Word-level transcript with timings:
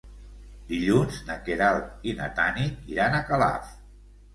Dilluns 0.71 1.19
na 1.29 1.37
Queralt 1.49 2.11
i 2.13 2.17
na 2.23 2.33
Tanit 2.41 2.93
iran 2.97 3.23
a 3.23 3.25
Calaf. 3.33 3.75